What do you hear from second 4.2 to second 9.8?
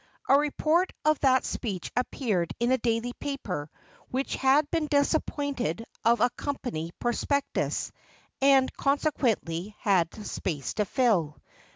had been disappointed of a company prospectus, and consequently